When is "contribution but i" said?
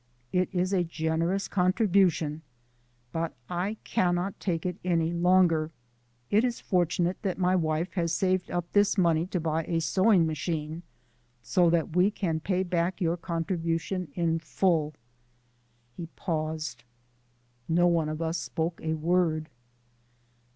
1.47-3.77